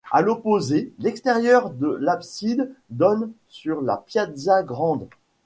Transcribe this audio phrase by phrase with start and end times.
[0.11, 5.07] À l'opposé, l'extérieur de l'abside donne sur la Piazza Grande.